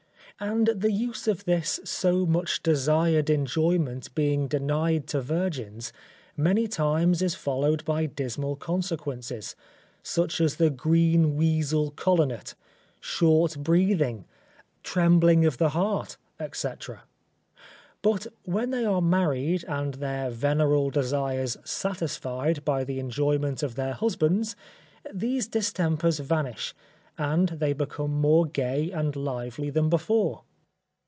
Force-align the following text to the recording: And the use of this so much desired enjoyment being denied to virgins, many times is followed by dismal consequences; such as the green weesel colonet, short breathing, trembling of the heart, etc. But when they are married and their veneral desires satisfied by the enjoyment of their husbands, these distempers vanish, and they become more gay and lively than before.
And 0.39 0.69
the 0.73 0.91
use 0.91 1.27
of 1.27 1.45
this 1.45 1.79
so 1.83 2.25
much 2.25 2.63
desired 2.63 3.29
enjoyment 3.29 4.11
being 4.15 4.47
denied 4.47 5.05
to 5.09 5.21
virgins, 5.21 5.93
many 6.35 6.67
times 6.67 7.21
is 7.21 7.35
followed 7.35 7.85
by 7.85 8.07
dismal 8.07 8.55
consequences; 8.55 9.55
such 10.01 10.41
as 10.41 10.55
the 10.55 10.71
green 10.71 11.35
weesel 11.37 11.91
colonet, 11.95 12.55
short 12.99 13.55
breathing, 13.61 14.25
trembling 14.81 15.45
of 15.45 15.59
the 15.59 15.69
heart, 15.69 16.17
etc. 16.39 17.03
But 18.01 18.25
when 18.43 18.71
they 18.71 18.83
are 18.83 18.99
married 18.99 19.63
and 19.67 19.93
their 19.93 20.31
veneral 20.31 20.91
desires 20.91 21.55
satisfied 21.63 22.65
by 22.65 22.83
the 22.83 22.97
enjoyment 22.97 23.61
of 23.61 23.75
their 23.75 23.93
husbands, 23.93 24.55
these 25.13 25.47
distempers 25.47 26.17
vanish, 26.19 26.73
and 27.17 27.49
they 27.49 27.73
become 27.73 28.09
more 28.09 28.45
gay 28.45 28.89
and 28.89 29.17
lively 29.17 29.69
than 29.69 29.89
before. 29.89 30.43